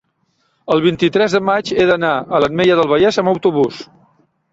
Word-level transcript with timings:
el 0.75 0.79
vint-i-tres 0.85 1.35
de 1.37 1.41
maig 1.49 1.69
he 1.75 1.85
d'anar 1.89 2.13
a 2.37 2.39
l'Ametlla 2.45 2.79
del 2.81 2.89
Vallès 2.93 3.21
amb 3.25 3.33
autobús. 3.33 3.83